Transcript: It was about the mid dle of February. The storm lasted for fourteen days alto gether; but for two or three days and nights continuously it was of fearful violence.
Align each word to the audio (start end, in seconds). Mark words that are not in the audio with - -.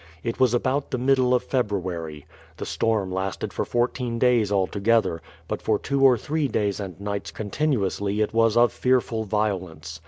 It 0.23 0.39
was 0.39 0.55
about 0.55 0.89
the 0.89 0.97
mid 0.97 1.17
dle 1.17 1.31
of 1.35 1.43
February. 1.43 2.25
The 2.57 2.65
storm 2.65 3.11
lasted 3.11 3.53
for 3.53 3.63
fourteen 3.65 4.17
days 4.17 4.51
alto 4.51 4.79
gether; 4.79 5.21
but 5.47 5.61
for 5.61 5.77
two 5.77 6.01
or 6.01 6.17
three 6.17 6.47
days 6.47 6.79
and 6.79 6.99
nights 6.99 7.29
continuously 7.29 8.19
it 8.19 8.33
was 8.33 8.57
of 8.57 8.73
fearful 8.73 9.25
violence. 9.25 9.99